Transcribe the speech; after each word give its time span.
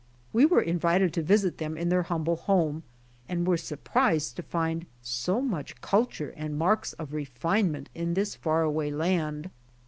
We 0.33 0.47
were 0.47 0.63
invited 0.63 1.13
to 1.13 1.21
visit 1.21 1.59
them 1.59 1.77
in 1.77 1.89
their 1.89 2.01
humble 2.01 2.35
home 2.35 2.81
and 3.29 3.45
were 3.45 3.55
surprised 3.55 4.35
to 4.37 4.41
find 4.41 4.87
so 5.03 5.41
much 5.41 5.79
culture 5.79 6.33
and 6.35 6.57
marks 6.57 6.93
of 6.93 7.13
refinement 7.13 7.91
in 7.93 8.15
this 8.15 8.33
far 8.33 8.63
away 8.63 8.89
land. 8.89 9.51